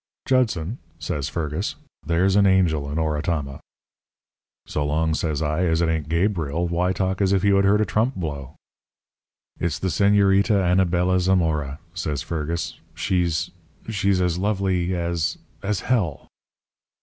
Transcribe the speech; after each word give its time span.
"'Judson,' 0.25 0.79
says 0.97 1.29
Fergus, 1.29 1.75
'there's 2.03 2.35
an 2.35 2.47
angel 2.47 2.89
in 2.89 2.97
Oratama.' 2.97 3.59
"'So 4.65 4.83
long,' 4.83 5.13
says 5.13 5.43
I, 5.43 5.65
'as 5.67 5.79
it 5.79 5.89
ain't 5.89 6.09
Gabriel, 6.09 6.67
why 6.67 6.91
talk 6.91 7.21
as 7.21 7.31
if 7.31 7.43
you 7.43 7.55
had 7.57 7.65
heard 7.65 7.81
a 7.81 7.85
trump 7.85 8.15
blow?' 8.15 8.55
"'It's 9.59 9.77
the 9.77 9.89
Señorita 9.89 10.59
Anabela 10.59 11.19
Zamora,' 11.19 11.77
says 11.93 12.23
Fergus. 12.23 12.79
'She's 12.95 13.51
she's 13.89 13.95
she's 13.95 14.21
as 14.21 14.39
lovely 14.39 14.95
as 14.95 15.37
as 15.61 15.81
hell!' 15.81 16.27